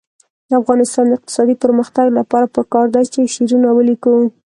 [0.49, 4.13] د افغانستان د اقتصادي پرمختګ لپاره پکار ده چې شعرونه ولیکو.